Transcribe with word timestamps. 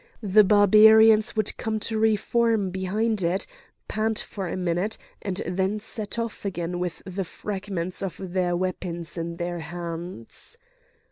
The 0.23 0.43
Barbarians 0.43 1.35
would 1.35 1.55
come 1.57 1.79
to 1.81 1.99
re 1.99 2.15
form 2.15 2.71
behind 2.71 3.21
it, 3.21 3.45
pant 3.87 4.17
for 4.17 4.47
a 4.47 4.57
minute, 4.57 4.97
and 5.21 5.43
then 5.45 5.77
set 5.77 6.17
off 6.17 6.43
again 6.43 6.79
with 6.79 7.03
the 7.05 7.23
fragments 7.23 8.01
of 8.01 8.15
their 8.19 8.55
weapons 8.57 9.15
in 9.15 9.35
their 9.37 9.59
hands. 9.59 10.57